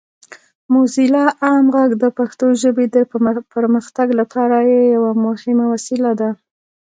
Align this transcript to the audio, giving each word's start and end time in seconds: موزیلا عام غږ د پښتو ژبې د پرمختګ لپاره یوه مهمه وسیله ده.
موزیلا 0.73 1.25
عام 1.45 1.65
غږ 1.75 1.91
د 2.03 2.05
پښتو 2.17 2.45
ژبې 2.61 2.85
د 2.95 2.97
پرمختګ 3.53 4.07
لپاره 4.19 4.55
یوه 4.95 5.11
مهمه 5.25 5.65
وسیله 5.73 6.11
ده. 6.19 6.29